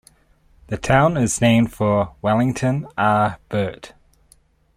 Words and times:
The 0.65 0.77
town 0.77 1.15
is 1.15 1.41
named 1.41 1.71
for 1.73 2.15
Wellington 2.23 2.87
R. 2.97 3.37
Burt. 3.49 3.93